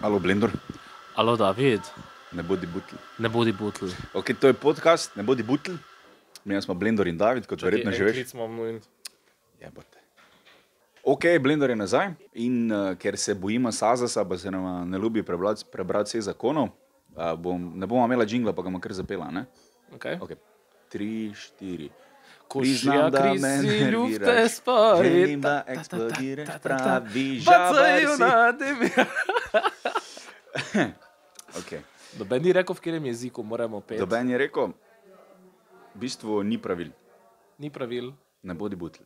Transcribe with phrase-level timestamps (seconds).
[0.00, 0.50] Alo, Blender,
[1.14, 1.80] Alo, David,
[2.32, 2.96] ne bodi butl.
[3.18, 3.86] ne bodi butl.
[4.12, 5.72] Okay, to je podcast, ne bodi butl.
[6.44, 8.34] Mi smo Blender in David, kot verjetno že veš.
[9.60, 9.98] Jebote.
[11.02, 15.22] Ok, Blender je nazaj in uh, ker se bojimo Sazasa, pa se nam ne ljubi
[15.22, 16.68] prebrati prebrat vseh zakonov,
[17.16, 19.30] uh, bom, ne bomo imela jingla, pa ga bomo kar zapela.
[19.30, 19.46] Ne?
[19.96, 20.20] Okay.
[20.20, 20.36] Ok,
[20.92, 21.88] tri, štiri.
[22.48, 24.60] Ko Priznam, da me nerviraš.
[25.02, 29.35] Želim, da eksplodiraš, pravi žabar si.
[31.56, 31.80] Okay.
[32.18, 34.00] Noben ni rekel, v katerem jeziku moramo peti.
[34.02, 34.74] Doben je rekel,
[35.94, 36.90] v bistvu ni pravil,
[37.58, 38.12] Ni pravil.
[38.42, 39.02] ne bodi butl.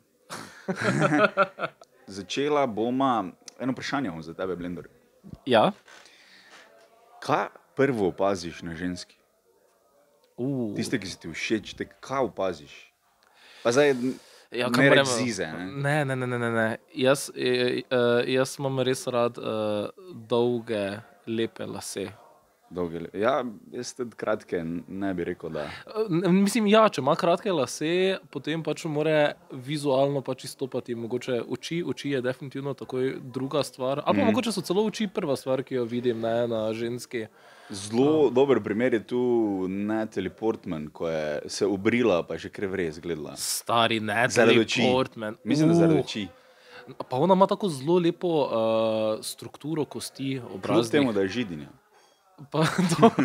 [2.06, 3.30] Začela bomo,
[3.60, 4.88] eno vprašanje za tebe, Blender.
[5.46, 5.72] Ja.
[7.20, 9.16] Kaj prvo opaziš na ženski?
[10.36, 10.74] Uh.
[10.76, 12.72] Tiste, ki si ti všeč, te kaj opaziš?
[13.62, 13.94] Pa zdaj,
[14.50, 15.46] Ja, ne kaj reči zize.
[15.46, 16.04] Ne?
[16.04, 16.78] Ne, ne, ne, ne, ne.
[16.94, 17.98] Jaz, e, e,
[18.34, 20.98] jaz imam res rad uh, dolge,
[21.30, 22.10] lepe lase.
[22.70, 23.40] Dolge, le- ja,
[23.74, 25.64] jaz tudi kratke ne bi rekel, da.
[26.30, 30.94] Mislim, ja, če ima kratke lase, potem pač mora vizualno pač izstopati.
[30.94, 34.04] Mogoče oči, oči je definitivno takoj druga stvar.
[34.04, 34.30] Ali pa mm.
[34.30, 37.26] mogoče so celo oči prva stvar, ki jo vidim ne, na ženski.
[37.74, 39.20] Zelo dober primer je tu
[39.68, 43.34] Natalie Portman, ko je se obrila, pa je že krevre izgledala.
[43.36, 43.98] Stari
[44.62, 44.86] oči.
[44.86, 45.42] Portman.
[45.42, 46.28] Mislim, da zaradi Uh, oči.
[47.08, 50.90] Pa ona ima tako zelo lepo uh, strukturo kosti, Kljub obraz.
[50.90, 51.68] temu, da je židinja.
[52.50, 53.10] Pa to,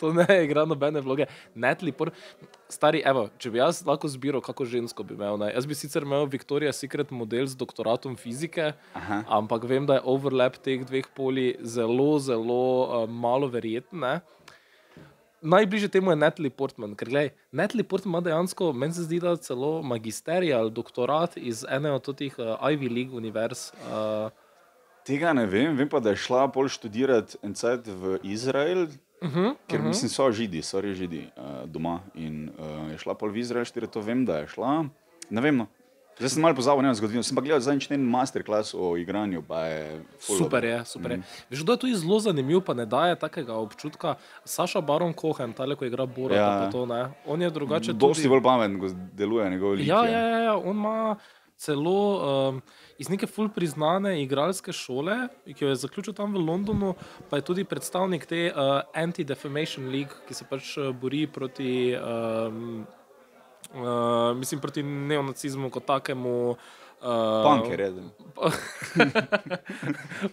[0.00, 1.26] to ne igra nobene vloge.
[1.54, 2.10] Netli, por...
[2.70, 5.36] Stari, evo, če bi jaz lahko zbiral, kako žensko bi imel.
[5.42, 5.50] Ne?
[5.52, 9.24] Jaz bi sicer imel Victoria's Secret model z doktoratom fizike, Aha.
[9.40, 14.06] ampak vem, da je overlap teh dveh poli zelo, zelo uh, malo verjeten.
[15.42, 19.36] Najbližje temu je Natalie Portman, ker gledaj, Natalie Portman ima dejansko, meni se zdi, da
[19.36, 23.70] celo magisterij ali doktorat iz ene od teh uh, Ivy League univerz.
[23.88, 24.28] Uh,
[25.06, 28.82] Tega ne vem, vem pa, da je šla pol študirati en cajt v Izrael,
[29.22, 32.00] uh -huh, ker mislim, so židi, so res židi uh, doma.
[32.14, 34.84] In uh, je šla pol v Izrael, štiri to vem, da je šla.
[35.30, 35.66] Ne vem, no.
[36.18, 37.22] Zdaj sem malo pozabil na zgodovino.
[37.22, 41.16] Sem pa gledal zadnjič en masterclass o igranju, pa je Super je, super je.
[41.16, 41.24] Mm.
[41.50, 44.14] Veš, kdo je tudi zelo zanimiv, pa ne daje takega občutka.
[44.44, 46.62] Saša Baron Cohen, tale, ko igra Bora, Ja.
[46.64, 46.70] ja.
[46.70, 47.08] to ne.
[47.26, 48.28] On je drugače Dosti tudi.
[48.28, 49.86] bolj pametno, ko deluje njegov lik.
[49.88, 50.12] Ja, je.
[50.12, 51.16] ja, ja, ja, on ima
[51.60, 51.96] celo
[52.48, 52.62] um,
[52.98, 56.94] iz neke ful priznane igralske šole, ki jo je zaključil tam v Londonu,
[57.30, 62.86] pa je tudi predstavnik te uh, Anti-Defamation League, ki se pač uh, bori proti, um,
[63.74, 66.56] uh, mislim, proti neonacizmu kot takemu.
[67.00, 67.92] Uh, Punker je.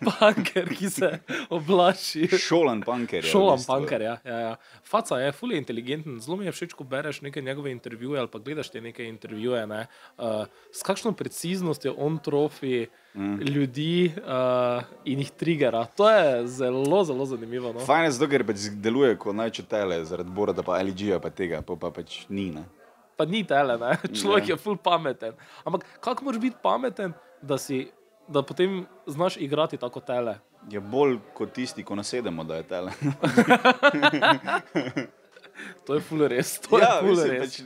[0.04, 2.28] Punker, ki se oblači.
[2.28, 3.30] Šolan punker je.
[3.30, 3.72] v Šolam bistvu.
[3.72, 4.52] punker, ja, ja, ja.
[4.84, 8.44] Faca je fully inteligenten, zelo mi je všeč, ko bereš neke njegove intervjuje ali pa
[8.44, 9.64] gledaš te neke intervjuje.
[9.68, 9.88] Ne?
[10.18, 10.44] Uh,
[10.76, 13.48] s kakšno preciznostjo on trofi mm.
[13.48, 15.86] ljudi uh, in jih trigera.
[15.96, 17.74] To je zelo, zelo zanimivo.
[17.74, 17.80] No?
[17.80, 21.80] Fajn je zato, ker pač deluje kot najčetele, zaradi Bora, pa LG-ja, pa tega, pa,
[21.80, 22.52] pa pač ni.
[22.52, 22.68] Ne?
[23.18, 23.98] Pa ni tele, ne?
[24.22, 24.50] človek Ne.
[24.54, 25.34] je full pameten.
[25.66, 27.88] Ampak kako moraš biti pameten, da, si,
[28.28, 30.38] da potem znaš igrati tako tele?
[30.70, 32.92] Je bolj kot tisti, ko nasedemo, da je tele.
[35.86, 36.60] To je full res.
[36.68, 37.42] To ja, je full mislim, res.
[37.42, 37.62] pač,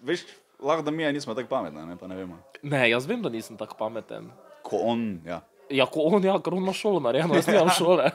[0.00, 0.20] veš,
[0.62, 2.38] lahko da mi nismo tako pametni, ne, pa ne vemo.
[2.62, 4.30] Ne, jaz vem, da nisem tako pameten.
[4.62, 5.40] Ko on, ja.
[5.72, 8.10] Ja, ko on, ja, ker on ima šolo narejeno, jaz nimam šole.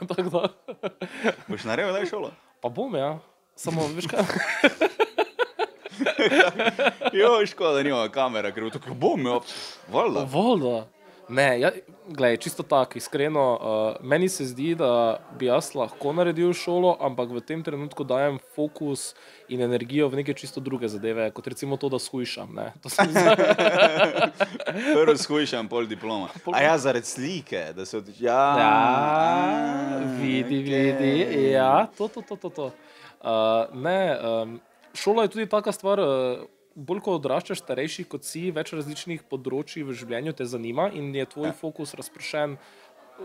[1.47, 2.31] Boš naredil, da je šolo.
[2.61, 3.17] Pa bom, ja.
[3.57, 4.23] Samo, veš kaj?
[7.13, 9.41] Jo, škoda, da nima kamera, ker bo tako bom, jo.
[9.89, 10.27] Valjda.
[10.27, 10.85] Voda.
[11.29, 11.71] Ne, ja,
[12.07, 13.41] glej, čisto tako, iskreno.
[13.53, 13.59] Uh,
[14.01, 14.87] meni se zdi, da
[15.33, 19.11] bi jaz lahko naredil šolo, ampak v tem trenutku dajem fokus
[19.49, 22.55] in energijo v neke čisto druge zadeve, kot recimo to, da shujšam.
[22.79, 23.17] zdi-
[24.93, 26.29] Prvo skušam pol diploma.
[26.47, 28.23] A ja, zaradi slike, da se odliči.
[28.23, 31.27] Ja, Ja, vidi, vidi.
[31.51, 32.35] Ja, to, to, to.
[32.37, 32.71] to, to.
[33.19, 33.29] Uh,
[33.73, 34.59] ne, um,
[34.97, 36.01] šola je tudi taka stvar.
[36.01, 36.45] Uh,
[36.77, 41.23] Bolj ko odraščaš, starejši kot si, več različnih področji v življenju te zanima in je
[41.25, 41.55] tvoj Ja.
[41.57, 42.53] fokus razpršen,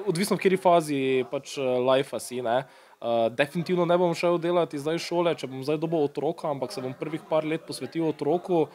[0.08, 2.40] odvisno v kateri fazi pač life si.
[2.40, 2.62] Ne?
[2.96, 6.80] Uh, definitivno ne bom šel delati zdaj šole, če bom zdaj dobil otroka, ampak se
[6.80, 8.68] bom prvih par let posvetil otroku,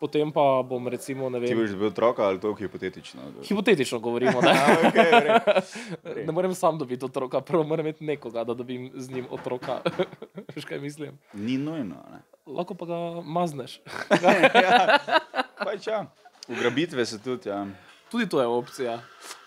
[0.00, 3.22] potem pa bom recimo, ne Ti vem, boš bil otroka ali to hipotetično?
[3.48, 4.40] hipotetično govorimo.
[4.40, 4.50] Ne?
[4.54, 6.26] A, okay, v redu.
[6.26, 9.80] Ne morem sam dobiti otroka, prvo moram imeti nekoga, da dobim z njim otroka.
[10.54, 11.18] Veš kaj mislim?
[11.32, 12.02] Ni nujno.
[12.12, 12.22] Ne?
[12.46, 13.80] Lahko pa ga mazneš.
[14.64, 14.98] ja,
[15.64, 16.06] pač ja.
[16.48, 17.66] Ugrabitve so tudi, ja.
[18.10, 19.00] Tudi to je opcija.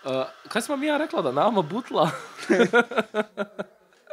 [0.04, 2.10] Uh, kaj smo mi ja rekla, da nama butla?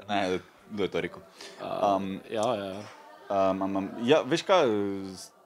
[0.09, 0.39] Ne,
[0.69, 1.21] kdo je to rekel?
[1.61, 2.81] Um, ja, ja.
[3.29, 4.65] Um, um, um, ja, veš kaj,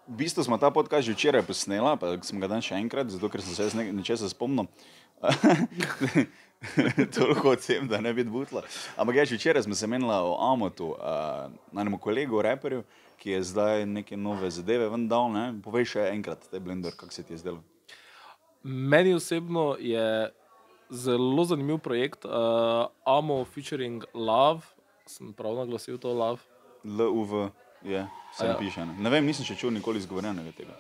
[0.07, 3.29] v bistvu smo ta podcast že včeraj posnela, pa sem ga dan še enkrat, zato
[3.29, 4.67] ker sem se jaz ne- nečesa spomnil.
[7.15, 8.63] Toliko o tem, da ne bi butla.
[8.95, 12.83] Ampak ja, včeraj smo se menili o Amotu, uh, na enem kolegu, reperju,
[13.19, 15.31] ki je zdaj neke nove zadeve vendal.
[15.31, 15.59] Ne?
[15.63, 17.59] Povej še enkrat, te blender, kako se ti je zdelo.
[18.63, 20.31] Meni osebno je
[20.89, 24.63] zelo zanimiv projekt, uh, Amo featuring Love,
[25.07, 26.39] sem prav naglasil to Love.
[26.83, 27.51] LUV,
[27.83, 28.07] je,
[28.37, 28.55] se ja.
[28.59, 28.85] piše.
[28.85, 28.97] Ne?
[28.97, 30.75] ne vem, nisem še čul nikoli izgovorjenega tega.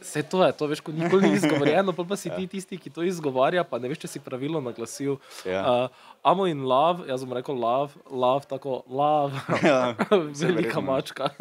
[0.00, 2.36] Vse to je, to veš, kot nikoli ni izgovorjeno, pa, pa si ja.
[2.36, 5.16] ti tisti, ki to izgovarja, pa ne veš, če si pravilno naglasil.
[5.48, 5.62] Ja.
[5.64, 5.88] Uh,
[6.24, 9.40] amo in love, jaz bom rekel love, love, tako love,
[9.70, 9.94] ja,
[10.44, 11.30] velika mačka.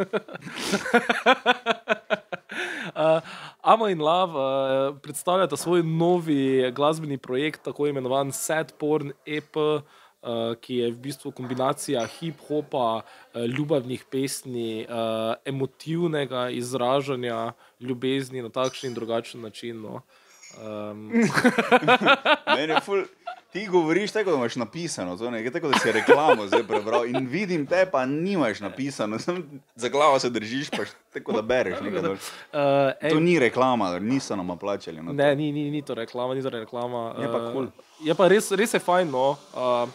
[2.95, 3.19] uh,
[3.62, 9.56] amo in love uh, predstavljata svoj novi glasbeni projekt, tako imenovan Sad Porn EP.
[9.56, 9.81] Uh,
[10.61, 18.89] ki je v bistvu kombinacija hip-hopa, uh, ljubavnih pesmi, uh, emotivnega izražanja ljubezni na takšen
[18.89, 19.81] in drugačen način.
[19.81, 20.01] No.
[20.61, 21.11] Um.
[22.85, 23.03] ful,
[23.53, 27.27] ti govoriš tako, da imaš napisano, to je tako, da si reklamo zdaj prebral in
[27.27, 30.77] vidim te, pa nimaš napisano, Sem, za glavo se držiš, pa
[31.13, 31.79] tako da bereš.
[31.79, 35.01] Uh, to ni reklama, niso nam plačali.
[35.01, 37.15] Ne, ni, ni, ni to reklama, ni to reklama.
[37.21, 37.63] Je pa, cool.
[37.63, 37.69] uh,
[38.03, 39.11] je pa res, res je fajn.
[39.11, 39.29] No.
[39.53, 39.89] Uh,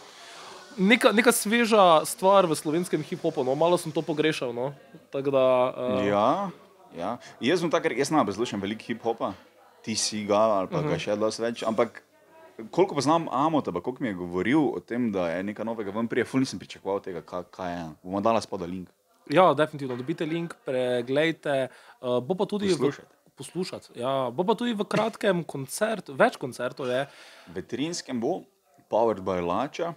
[0.79, 4.55] Neka, neka sveža stvar v slovenskem hip-hopu, no, malo sem to pogrešal.
[4.55, 4.71] No.
[5.11, 6.07] Da, uh...
[6.07, 6.49] Ja,
[6.97, 7.17] Ja.
[7.41, 9.33] Jaz sem tako, jaz znam poslušati veliko hip-hopa,
[9.85, 10.87] ti si ga ali pa uh -huh.
[10.87, 10.99] ga mhm.
[10.99, 11.63] še dosti več.
[11.63, 12.03] Ampak
[12.71, 16.07] koliko poznam Amota, pa koliko mi je govoril o tem, da je nekaj novega, vam
[16.07, 17.89] prije, ful nisem pričakoval tega, kaj, kaj je.
[18.03, 18.89] Bomo dala spoda link.
[19.29, 21.67] Ja, definitivno, dobite link, preglejte.
[22.01, 23.07] Uh, bo pa tudi poslušati.
[23.25, 23.99] V, poslušati.
[23.99, 27.07] Ja, bo pa tudi v kratkem koncert, več koncertov je.
[27.47, 28.43] Veterinskem bo,
[28.89, 29.93] Powered by Lača.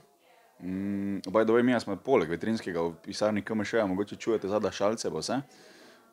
[0.62, 5.10] Mm, Baj, da vem, jaz smo poleg veterinskega v pisarni KMŠ, mogoče čujete zadaj šalce,
[5.10, 5.42] bo vse.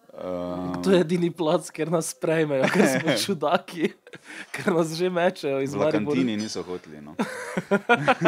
[0.09, 3.91] Uh, to je edini plac, ker nas sprejmejo, ker smo čudaki,
[4.55, 6.15] ker nas že mečejo iz Maribola.
[6.15, 6.97] Kantini niso hoteli.
[6.97, 7.13] No.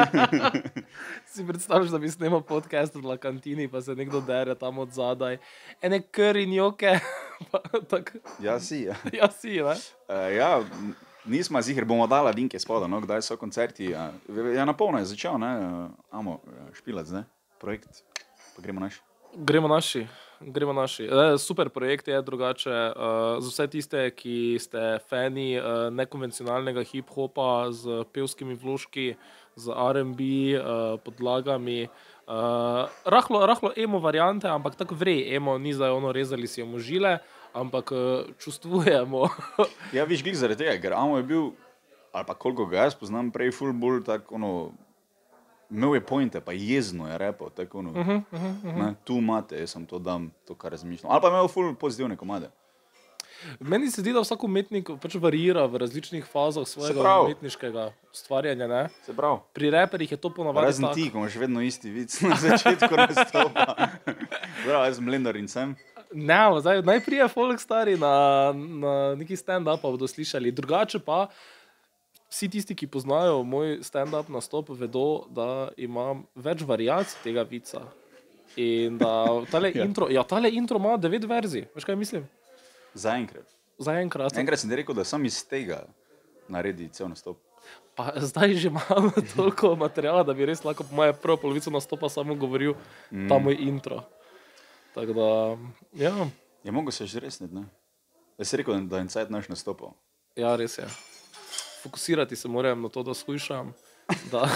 [1.32, 5.40] si predstavljaš, da bi snimal podcast v kantini, pa se nekdo dere tam od zadaj.
[5.82, 7.00] Ene kar in joke.
[8.46, 8.86] ja, si.
[8.86, 9.58] Ja, ja si.
[9.62, 9.74] Uh,
[10.38, 10.62] ja,
[11.26, 13.92] nismo zihar, bomo dali linke spoda, no, kdaj so koncerti.
[13.92, 14.12] Ja,
[14.56, 15.54] ja na polno je začel, ne,
[16.12, 16.40] amo,
[16.74, 17.24] špilac, ne,
[17.62, 18.04] projekt,
[18.56, 19.02] pa gremo naši.
[19.36, 20.08] Gremo naši
[20.46, 21.04] gremo naši.
[21.04, 22.70] E, super projekt je drugače.
[22.70, 22.94] E,
[23.40, 29.16] za vse tiste, ki ste fani e, nekonvencionalnega hip-hopa z pevskimi vložki,
[29.56, 30.20] z RB
[31.04, 31.88] podlagami.
[33.06, 37.18] Rahlo, rahlo emo variante, ampak tako vrej, emo ni zdaj ono rezali si jo možile,
[37.54, 37.92] ampak
[38.40, 39.28] čustvujemo.
[39.98, 41.52] ja, viš, glih zaradi tega, ker amo je bil,
[42.12, 44.54] ali pa koliko ga jaz poznam, prej full bull, tako ono
[45.72, 47.50] imel je pointe, pa jezno je repo.
[47.50, 48.78] Tako, no, uh -huh, uh -huh.
[48.78, 51.12] ne, tu imate, jaz sem to dam, to kar razmišljam.
[51.12, 52.50] Ali pa imel ful pozitivne komade.
[53.60, 58.90] Meni se zdi, da vsak umetnik pač varira v različnih fazah svojega umetniškega ustvarjanja.
[59.54, 60.66] Pri reperjih je to ponovadi.
[60.66, 63.66] Razen ti, ko imaš vedno isti vic na začetku nastopa.
[64.66, 65.76] Prav, jaz sem blender in sem.
[66.14, 70.52] Ne, zdaj, najprej je folk stari na, na neki stand-up, bodo slišali.
[70.52, 71.28] Drugače pa,
[72.30, 77.86] vsi tisti, ki poznajo moj stand-up nastop, vedo, da imam več variacij tega vica.
[78.60, 79.86] In da tale ja.
[79.86, 81.70] intro, ja, tale intro ima devet verzij.
[81.76, 82.28] Veš kaj mislim?
[82.94, 83.48] Zaenkrat.
[83.80, 84.36] Zaenkrat.
[84.38, 85.86] Enkrat sem rekel, da sem iz tega
[86.52, 87.40] naredil cel nastop.
[87.96, 92.10] Pa zdaj že imam toliko materiala, da bi res lahko po moje prvo polovico nastopa
[92.10, 92.76] samo govoril
[93.12, 93.30] mm.
[93.32, 94.04] ta moj intro.
[94.96, 95.30] Tako da,
[95.94, 96.28] ja.
[96.64, 97.66] Je mogo se že resniti, ne?
[98.38, 99.94] Jaz sem rekel, da je inside naš nastopal.
[100.36, 100.88] Ja, res je
[101.82, 103.74] fokusirati se moram na to, da skušam.
[104.32, 104.50] Da.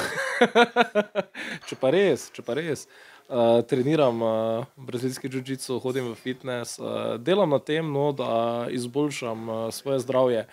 [1.67, 2.87] če pa res, če pa res.
[3.25, 9.49] Uh, treniram uh, brazilski jiu-jitsu, hodim v fitness, uh, delam na tem, no, da izboljšam
[9.49, 10.43] uh, svoje zdravje,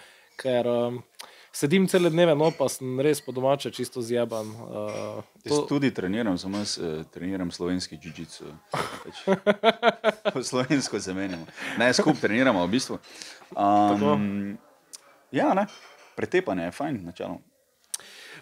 [0.40, 4.49] ker uh, sedim cele dneve, no pa sem res po domače čisto zjeban.
[4.49, 5.62] Uh, to...
[5.68, 8.50] Tudi treniram, samo jaz uh, treniram slovenski jiu-jitsu.
[10.50, 11.47] Slovensko se menimo.
[11.78, 12.99] Ne, skupaj treniramo v bistvu.
[13.56, 14.59] Um,
[15.32, 15.66] ja, ne
[16.16, 17.40] pretepanje je fajn, načeloma.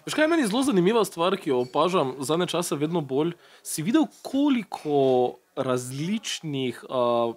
[0.05, 3.35] Veš, kaj je meni zelo zanimiva stvar, ki jo opažam zadnje čase, vedno bolj.
[3.63, 7.35] Si videl, koliko različnih, uh,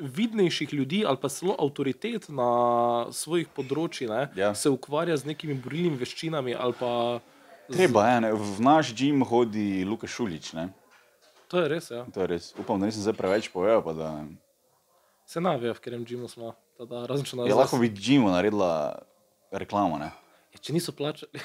[0.00, 2.50] vidnejših ljudi ali pa celo avtoritet na
[3.12, 4.54] svojih področjih ja.
[4.54, 6.56] se ukvarja z nekimi borilnimi veščinami.
[6.56, 7.76] Z...
[7.76, 8.32] Treba je, ne?
[8.34, 10.54] v naš gim hodi Luka Šulič.
[10.58, 10.70] Ne?
[11.50, 11.90] To je res.
[11.90, 12.06] Ja.
[12.14, 12.50] To je res.
[12.58, 13.84] Upam, da nisem zdaj preveč povedal.
[13.94, 14.10] Da...
[15.26, 16.56] Se navijajo, v katerem gimu smo.
[16.80, 19.04] Ja, lahko bi gimu naredila
[19.52, 20.00] reklamo.
[20.00, 20.10] Ne?
[20.50, 21.30] Ja, če niso plačali,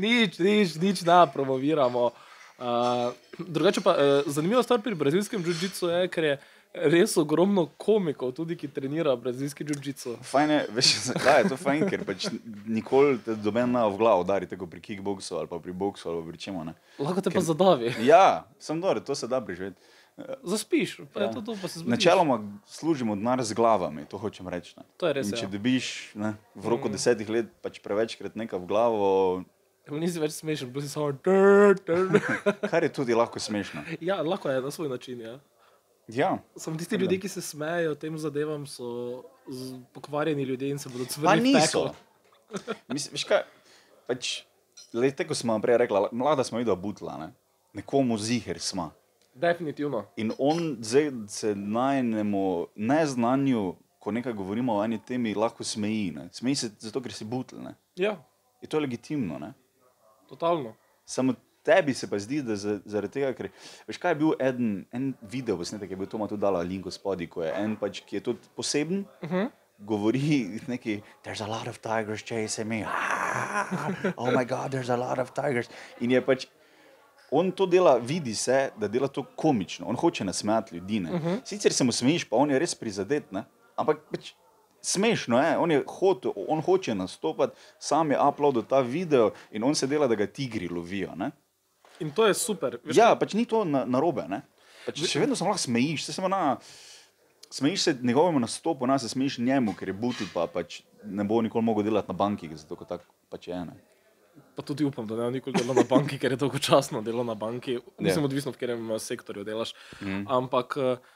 [0.00, 2.06] nič, nič, nič, da promoviramo.
[2.08, 2.29] Uh,
[3.38, 6.38] drugače pa uh, zanimiva stvar pri brazilskem jiu-jitsu je, ker je
[6.72, 10.14] res ogromno komikov, tudi ki trenirajo brazilski jiu-jitsu.
[10.22, 12.28] Fajn je, veš, zakaj je to fajn, ker pač
[12.66, 16.22] nikoli te doben na v glavo udari, tako pri kickboksu ali pa pri boksu ali
[16.28, 16.66] pri čemu.
[16.98, 17.94] Lahko te ker, pa zadavi.
[18.06, 19.80] Ja, sem dobro, to se da preživeti.
[20.44, 21.32] Zaspiš, pa ja.
[21.32, 21.90] to, to pa se zgodi.
[21.90, 24.74] Načeloma služimo denar z glavami, to hočem reči.
[24.76, 24.84] Ne.
[25.00, 25.30] To je res.
[25.30, 25.50] In če ja.
[25.50, 26.92] dobiš ne, v roku mm.
[26.92, 29.08] desetih let pač prevečkrat nekaj v glavo.
[29.90, 31.12] Nisi več smešen, bil si samo.
[32.70, 33.82] Kar je tudi lahko smešno.
[34.00, 35.20] Ja, lahko je na svoj način.
[35.20, 35.38] Ja.
[36.08, 36.38] Ja.
[36.56, 39.22] Samo tisti ljudje, ki se smejijo tem zadevam, so
[39.92, 41.26] pokvarjeni ljudje in se bodo cvrli.
[41.26, 41.94] Pa niso.
[42.92, 43.42] Mislim, kaj,
[44.06, 44.30] pač,
[44.92, 47.32] lete, ko smo prej rekli, mlada smo videla butla, ne?
[47.72, 48.90] nekomu ziger smo.
[49.34, 50.04] Definitivno.
[50.16, 56.10] In on zdaj se najnemu neznanju, ko nekaj govorimo o eni temi, lahko smeji.
[56.10, 56.28] Ne?
[56.32, 57.56] Smeji se zato, ker si butl.
[57.96, 58.16] Ja.
[58.62, 59.38] In to je legitimno.
[59.38, 59.52] Ne?
[60.30, 60.74] Totalno.
[61.04, 61.34] Samo
[61.66, 63.50] tebi se pa zdi, da zaradi tega, ker
[63.88, 67.28] veš, kaj je bil eden, en video, posnetek, je bil Toma tudi dala link spodaj,
[67.32, 69.04] ko je en pač, ki je tudi poseben.
[69.22, 69.34] Uh mhm.
[69.36, 69.50] -huh.
[69.80, 72.84] Govori neki, there's a lot of tigers chasing me.
[72.86, 73.88] Ah,
[74.20, 75.70] oh, my God, there's a lot of tigers.
[76.00, 76.46] In je pač,
[77.30, 81.00] on to dela, vidi se, da dela to komično, on hoče nasmejati ljudi.
[81.00, 81.28] Uh mhm.
[81.28, 81.40] -huh.
[81.44, 83.44] Sicer se mu smejiš, pa on je res prizadet, ne?
[83.76, 84.32] ampak pač,
[84.82, 89.74] smešno je, on, je hotel, on hoče nastopati, sam je uploadil ta video in on
[89.74, 91.14] se dela, da ga tigri lovijo.
[91.16, 91.30] Ne?
[92.00, 92.78] In to je super.
[92.84, 94.24] Veš, ja, pač ni to narobe.
[94.28, 94.40] Na
[94.86, 96.56] pač še vedno se lahko smejiš, se na,
[97.52, 101.40] smejiš se njegovemu nastopu, na, se smejiš njemu, ker je butil, pa pač ne bo
[101.44, 103.60] nikoli mogel delati na banki, zato tako pač je.
[103.68, 103.76] Ne?
[104.56, 107.36] Pa tudi upam, da ne bo nikoli delal na banki, ker je dolgočasno delo na
[107.38, 107.78] banki.
[107.98, 108.28] Mislim, ja.
[108.30, 109.74] odvisno, v katerem eh, sektorju delaš.
[110.00, 110.24] Mm.
[110.40, 111.14] Ampak eh,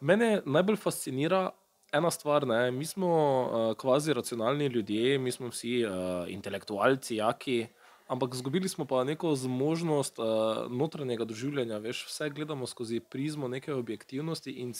[0.00, 1.48] mene najbolj fascinira.
[1.94, 5.92] Ena stvar, ne, mi smo uh, kvazi racionalni ljudje, mi smo vsi uh,
[6.28, 7.66] intelektualci, jaki,
[8.04, 10.26] Ampak izgubili smo pa neko zmožnost uh,
[10.70, 14.74] notranjega doživljanja, veš, vse gledamo skozi prizmo neke objektivnosti in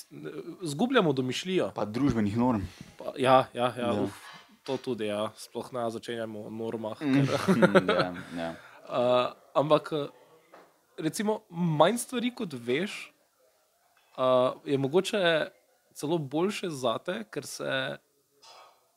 [0.62, 1.70] izgubljamo domišljijo.
[1.74, 2.60] Pa družbenih norm.
[2.98, 4.02] Pa, ja, ja, ja, ja.
[4.02, 4.20] Uf,
[4.62, 5.30] to tudi, ja.
[5.36, 7.00] sploh ne začenjamo o normah.
[7.00, 7.24] Mm.
[7.88, 8.50] ja, ja.
[8.88, 9.92] Uh, ampak,
[10.98, 13.08] recimo, manj stvari kot veš,
[14.18, 15.48] uh, je mogoče
[15.94, 17.98] celo boljše zate, ker se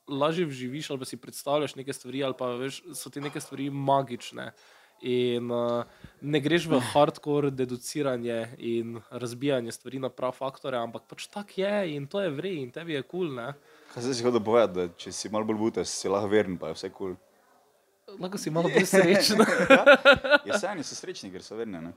[0.08, 3.70] lažje vživiš ali pa si predstavljaš neke stvari, ali pa veš, so ti neke stvari
[3.70, 4.51] magične.
[5.01, 5.84] In uh,
[6.22, 11.94] ne greš v hardcore deduciranje in razbijanje stvari na prav faktore, ampak pač tako je
[11.94, 13.27] in to je vrej in tebi je kul.
[13.27, 13.54] Cool,
[13.94, 16.80] Kaj si hotel povedati, da če si malo bolj bute, si lahko veren, pa je
[16.80, 17.13] vse kul.
[17.13, 18.18] Cool.
[18.24, 19.46] Lahko si malo bolj srečen.
[19.70, 19.84] ja,
[20.50, 21.94] jeseni so srečni, ker so verni.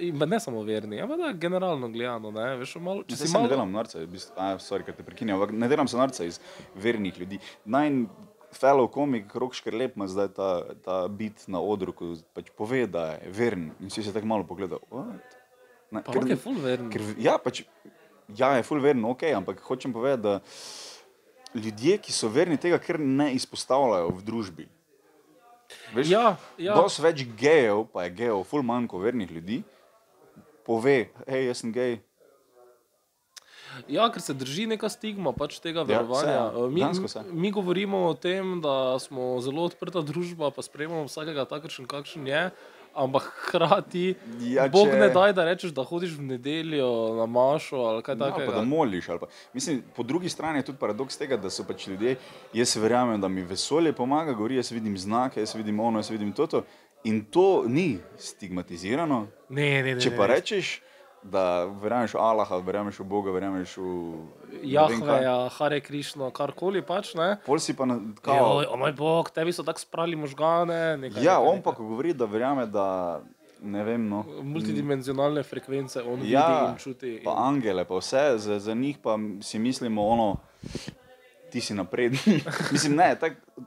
[0.00, 2.30] In ne samo verni, ampak da generalno gledano.
[2.32, 3.44] Ne, veš, malo, če si malo...
[3.44, 4.00] ne delam norca,
[4.40, 6.38] a, sorry, te prekinjam, ampak ne delam se norca iz
[6.80, 7.38] vernih ljudi.
[7.68, 7.90] Naj
[8.56, 10.48] fellow komik, rok škrlep ima zdaj ta,
[10.86, 14.46] ta bit na odru, ko pač pove, da je veren in si se tako malo
[14.48, 14.80] pogleda.
[15.92, 16.88] Ne, pa ker, je full veren.
[16.94, 17.66] Ker, ja, pač,
[18.32, 22.96] ja, je full veren, ok, ampak hočem povedati, da ljudje, ki so verni, tega ker
[22.96, 24.68] ne izpostavljajo v družbi.
[25.92, 26.72] Veš, ja, ja.
[26.78, 29.60] Dosti več gejev, pa je gejev, full manj kot vernih ljudi
[30.66, 32.00] pove, hej, jaz sem gej.
[33.88, 36.36] Ja, ker se drži neka stigma pač tega ja, verovanja.
[36.54, 36.84] Ja, mi,
[37.32, 42.46] mi govorimo o tem, da smo zelo odprta družba, pa sprejemamo vsakega takšen, kakšen je.
[42.94, 44.12] Ampak hkrati,
[44.46, 44.98] ja, Bog če...
[45.00, 46.86] ne daj, da rečeš, da hodiš v nedeljo
[47.18, 48.52] na mašo ali kaj takega.
[48.52, 49.08] Ja, da moliš.
[49.18, 49.26] Pa.
[49.50, 52.14] Mislim, po drugi strani je tudi paradoks tega, da so pač ljudje,
[52.54, 56.30] jaz verjamem, da mi vesolje pomaga, govori, jaz vidim znake, jaz vidim ono, jaz vidim
[56.32, 56.62] toto.
[57.04, 59.26] In to ni stigmatizirano.
[59.48, 60.78] Ne, ne, ne, Če pa rečeš,
[61.24, 67.12] da verjameš v Allaha, verjameš v Boga, verjameš v Jahve, ja, Hare Krišno, karkoli pač.
[67.44, 68.64] Pol si pa na kao.
[68.68, 70.96] O moj Bog, tebi so tako sprali možgane.
[71.00, 73.20] Nekaj, ja, nekaj, on pa ko govori, da verjame, da.
[73.64, 74.24] Vem, no.
[74.44, 77.12] Multidimenzionalne frekvence, on ja, vidi in čuti.
[77.24, 77.44] Pa in...
[77.48, 80.28] angele, pa vse, za, za njih pa si mislimo, ono,
[81.48, 82.42] ti si napredni.
[82.72, 83.64] Mislim, ne, tako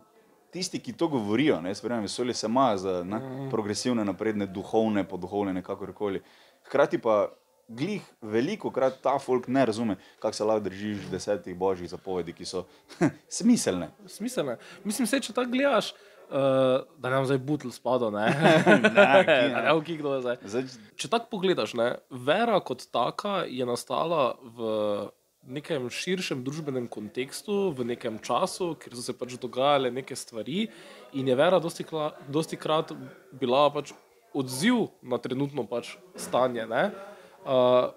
[0.52, 3.50] tisti, ki to govorijo, ne, verjamem, vesolje se ima za ne, mm.
[3.52, 6.22] progresivne, napredne, duhovne, poduhovne, kakorkoli.
[6.68, 7.28] Hkrati pa
[7.68, 12.46] glih veliko krat ta folk ne razume, kako se lahko držiš desetih božjih zapovedi, ki
[12.46, 12.66] so
[13.40, 13.90] smiselne.
[14.08, 14.58] Smiselne.
[14.84, 15.94] Mislim, se, če tako gledaš.
[16.28, 18.26] Uh, da nam zdaj butl spada, ne,
[18.68, 19.06] ne,
[19.48, 20.38] ne, kdo je zdaj.
[20.44, 20.66] zdaj.
[21.00, 24.74] Če tako pogledaš, ne, vera kot taka je nastala v
[25.48, 30.68] nekem širšem družbenem kontekstu, v nekem času, kjer so se pač dogajale neke stvari,
[31.16, 32.92] in je vera dosti, kla, dosti krat
[33.32, 33.94] bila pač
[34.38, 36.68] odziv na trenutno pač stanje.
[36.68, 37.88] Uh,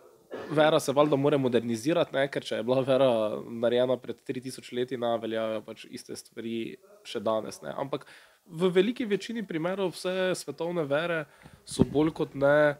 [0.50, 2.28] vera se valjda mora modernizirati, ne?
[2.30, 3.10] ker če je bila vera
[3.50, 6.76] narejena pred 3000 leti, na veljajo pač iste stvari
[7.06, 7.60] še danes.
[7.64, 7.74] Ne?
[7.74, 8.06] Ampak
[8.46, 11.24] v veliki večini primerov vse svetovne vere
[11.66, 12.78] so bolj kot ne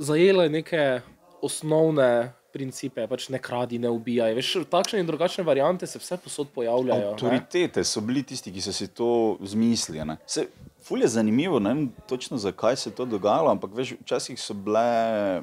[0.00, 1.02] zajele neke
[1.44, 4.34] osnovne principe, pač ne kradi, ne ubijaj.
[4.36, 7.12] Veš, takšne in drugačne variante se vse posod pojavljajo.
[7.14, 7.88] Avtoritete ne?
[7.88, 10.16] so bili tisti, ki so si to zmislili.
[10.26, 10.46] Se,
[10.84, 14.54] ful je zanimivo, ne vem točno zakaj se je to dogajalo, ampak veš, včasih so
[14.54, 15.42] bile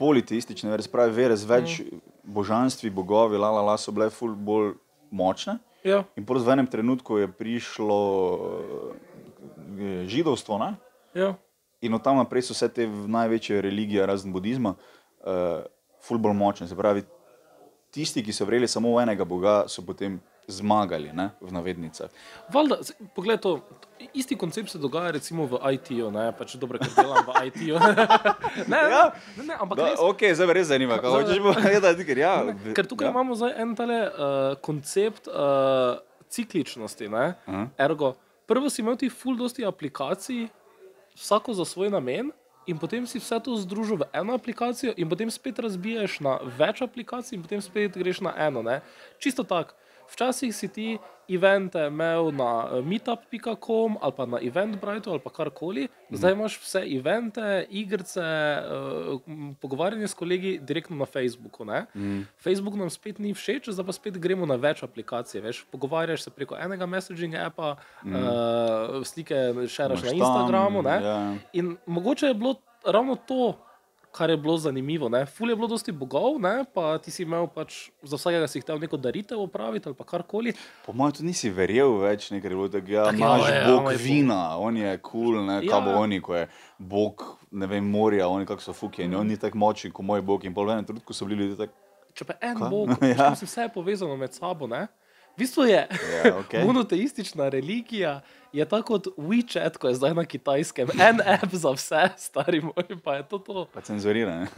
[0.00, 2.00] politeistične, razprave, vere z več mm.
[2.32, 4.74] božanstvi, bogovi, la, la, la, so bile ful bolj
[5.10, 5.58] močne.
[5.84, 6.04] Ja.
[6.16, 8.00] In po enem trenutku je prišlo
[9.76, 10.60] eh, židovstvo.
[11.14, 11.34] Ja.
[11.80, 15.64] In od tam naprej so vse te največje religije, razen budizma, uh,
[16.02, 16.68] ful bolj močne.
[16.68, 17.04] Se pravi,
[17.90, 22.10] tisti, ki so verjeli samo v enega Boga, so potem zmagali, ne, v navednicah.
[22.52, 22.80] Valda,
[23.14, 23.60] pogled, to,
[24.14, 27.78] isti koncept se dogaja recimo v IT-ju, pač dobro, ker delam v IT-ju.
[28.72, 29.04] ne, ja.
[29.38, 29.78] ne, ne, ampak.
[29.78, 32.34] Da, res, ok, zdaj me res zanima, kako hočeš povedati, ker ja.
[32.48, 33.14] Ne, ker tukaj ja.
[33.14, 37.70] imamo zdaj en tale uh, koncept uh, cikličnosti, ne, uh -huh.
[37.78, 38.14] ergo.
[38.50, 40.48] Prvo si imel ti full dosti aplikacij,
[41.14, 42.32] vsako za svoj namen,
[42.66, 46.84] in potem si vse to združil v eno aplikacijo, in potem spet razbiješ na več
[46.84, 48.62] aplikacij, in potem spet greš na eno.
[48.62, 48.80] Ne?
[49.16, 49.79] Čisto tako.
[50.10, 50.98] Včasih si ti
[51.30, 56.16] evente imel na eh, meetup.com ali pa na eventbrite ali pa karkoli, mm.
[56.16, 59.20] zdaj imaš vse evente, igrice, uh,
[59.60, 61.64] pogovarjanje s kolegi direktno na Facebooku.
[61.64, 62.26] Mm.
[62.42, 65.40] Facebook nam spet ni všeč, zdaj pa spet gremo na več aplikacij.
[65.40, 68.14] Veš, pogovarjaš se preko enega messaging appa, mm.
[68.14, 70.82] uh, slike šeraš na Instagramu.
[70.82, 71.34] Tam, ja.
[71.52, 73.54] In mogoče je bilo ravno to
[74.12, 75.08] kar je bilo zanimivo.
[75.08, 75.26] Ne?
[75.26, 76.64] Ful je bilo dosti bogov, ne?
[76.74, 80.54] pa ti si imel pač za vsakega si hotel neko daritev opraviti ali karkoli.
[80.86, 83.98] Po mojem, tu nisi verjel več, ker je bilo tako, ja, imaš ja, bog ja,
[83.98, 85.60] vina, on je kul, cool, ja.
[85.70, 86.48] kaj bo oni, ko je
[86.78, 89.20] bog, ne vem, morja, oni kako so fuki, mm.
[89.20, 91.78] on ni tako močen kot moj bog in pol enem trenutku so bili ljudje tako.
[92.14, 92.70] Če pa en kaj?
[92.70, 93.30] bog, ja.
[93.38, 94.86] vse je povezano med sabo, ne?
[95.40, 96.66] V bistvu je ja, okay.
[96.66, 98.20] monoteistična religija,
[98.52, 103.00] je tako kot WeChat, ko je zdaj na kitajskem, en app za vse, stari moj,
[103.04, 103.66] pa je to to.
[103.72, 104.46] Pa cenzurirane.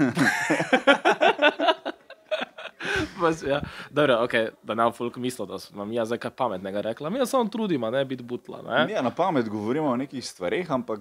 [3.46, 3.60] ja.
[3.90, 7.10] Dobro, okay, da ne bo folk mislil, da sem jaz nekaj pametnega rekla.
[7.10, 8.62] Mi samo trudimo, ne biti butla.
[8.62, 8.92] Ne?
[8.92, 11.00] Ja, na pamet govorimo o nekih stvareh, ampak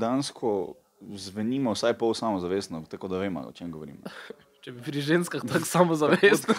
[0.00, 3.98] dansko zvenimo vsaj pol samozavestno, tako da vemo, o čem govorimo.
[4.66, 6.54] Če bi pri ženskah tako samozavestno.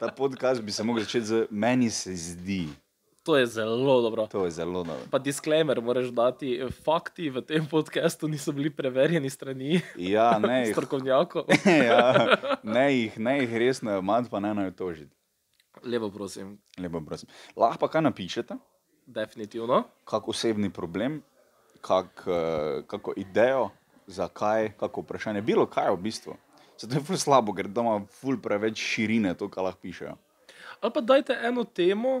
[0.00, 2.64] Ta podcast bi se lahko začel z meni se zdi.
[3.22, 4.24] To je zelo dobro.
[4.26, 5.06] To je zelo dobro.
[5.10, 10.32] Pa disclaimer, moraš dati, fakti v tem podkastu niso bili preverjeni strani ja,
[10.72, 11.46] strokovnjakov.
[11.90, 12.26] ja,
[12.66, 15.14] ne jih, ne jih resno, manj pa ne naj tožiti.
[15.86, 16.56] Lepo prosim.
[16.74, 17.30] Lepo prosim.
[17.54, 18.56] Lahko pa kaj napišete?
[19.06, 19.84] Definitivno.
[20.10, 21.22] Kak osebni problem,
[21.86, 23.68] kak, uh, kako idejo,
[24.10, 26.36] zakaj, kako vprašanje, bilo kaj v bistvu.
[26.78, 30.16] Zato je ful slabo, ker doma ful preveč širine to, kar lahko pišejo.
[30.80, 32.18] Ali pa dajte eno temo,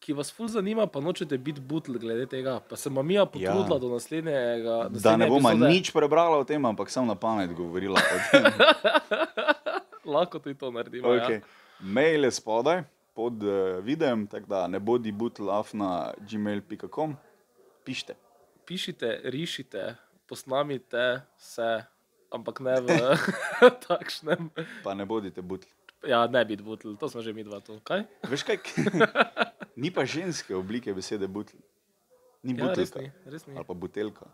[0.00, 2.58] ki vas ful zanima, pa nočete biti butl glede tega.
[2.64, 3.82] Pa se vam ja potrudila ja.
[3.82, 4.76] do naslednjega.
[4.96, 8.48] Da ne bomo nič prebrala o tem, ampak sem na pamet govorila o tem.
[10.08, 11.08] lahko tudi to naredimo.
[11.08, 11.40] Okay.
[11.40, 11.40] Ja.
[11.80, 12.82] Mail je spodaj
[13.14, 17.16] pod uh, videom, tako da ne bodi butlaf na gmail.com.
[17.84, 18.14] Pišite.
[18.66, 19.94] Pišite, rišite,
[20.26, 21.82] posnamite se
[22.32, 22.88] ampak ne v
[23.88, 24.50] takšnem.
[24.84, 25.70] Pa ne bodite butli.
[26.06, 27.58] Ja, ne biti butli, to smo že mi dva.
[27.66, 27.80] To.
[27.82, 28.06] Kaj?
[28.30, 28.62] Veš kaj?
[29.82, 31.58] ni pa ženske oblike besede butli.
[32.46, 33.02] Ni ja, butelka.
[33.02, 33.54] Res ni, res ni.
[33.58, 34.26] Ali pa butelka.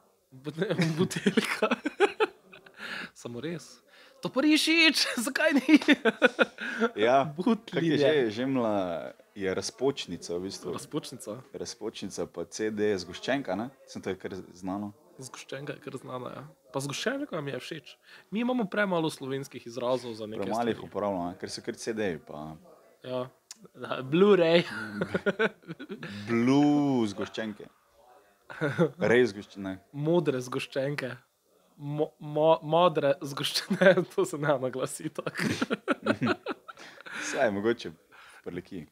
[0.98, 1.68] butelka.
[3.16, 3.80] Samo res.
[4.20, 5.76] To porišič, zakaj ni?
[6.96, 7.92] ja, butli.
[7.92, 10.72] Je že, že mla je razpočnica, v bistvu.
[10.72, 11.32] Razpočnica.
[11.52, 13.68] Razpočnica, pa CD je zgoščenka, ne?
[13.90, 14.92] Sem to je kar znano.
[15.18, 16.30] Zgoščenka je kar znana.
[16.30, 16.44] Ja.
[16.74, 17.94] Pa zgoščenka mi je všeč.
[18.34, 20.48] Mi imamo premalo slovenskih izrazov za nekaj.
[20.48, 22.18] Premalo jih uporabljamo, ker so kar CD-ji.
[23.06, 23.20] Ja.
[24.10, 24.64] Blu-ray.
[26.28, 27.70] Blue zgoščenke.
[28.98, 29.76] Res zgoščene.
[29.92, 31.12] Modre zgoščenke.
[31.76, 35.48] Mo, mo, modre zgoščene, to se ne naglasi tako.
[37.30, 37.94] Saj, mogoče
[38.44, 38.84] preleki.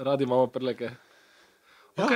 [0.00, 0.90] Radi imamo preleke.
[2.00, 2.08] Ja.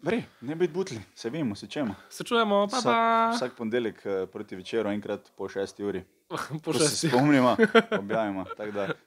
[0.00, 1.94] Bre, ne biti butli, se vemo, se čemo.
[2.08, 6.04] Se čujemo, pa vsak, vsak ponedeljek eh, proti večeru, enkrat po šesti uri.
[6.64, 6.96] po šesti.
[6.96, 7.56] Se spomnimo,
[8.02, 8.44] objavimo.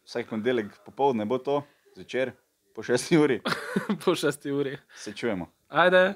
[0.06, 1.64] Vsak ponedeljek popoldne bo to,
[1.96, 2.32] zvečer
[2.76, 3.42] po šesti uri.
[4.06, 4.78] po šesti uri.
[4.96, 5.48] Se čujemo.
[5.70, 6.14] Ajde.